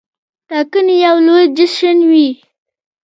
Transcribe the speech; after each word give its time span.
ټاکنې 0.49 0.95
یو 1.05 1.17
لوی 1.25 1.43
جشن 1.57 1.97
وي. 2.09 2.27